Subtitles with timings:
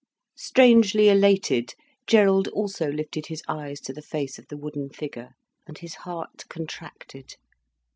[0.35, 1.75] Strangely elated,
[2.07, 5.35] Gerald also lifted his eyes to the face of the wooden figure.
[5.67, 7.35] And his heart contracted.